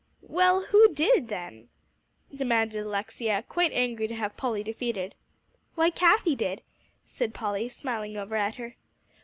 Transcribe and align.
"Well, 0.27 0.63
who 0.69 0.91
did, 0.91 1.27
then?" 1.27 1.69
demanded 2.33 2.79
Alexia, 2.87 3.43
quite 3.47 3.71
angry 3.71 4.07
to 4.07 4.15
have 4.15 4.35
Polly 4.35 4.63
defeated. 4.63 5.13
"Why, 5.75 5.91
Cathie 5.91 6.33
did," 6.35 6.63
said 7.05 7.35
Polly, 7.35 7.69
smiling 7.69 8.17
over 8.17 8.35
at 8.35 8.55
her. 8.55 8.77